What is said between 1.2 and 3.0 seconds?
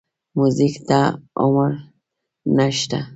عمر نه شته.